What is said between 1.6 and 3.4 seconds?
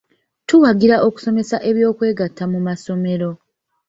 eby'okwegatta mu masomero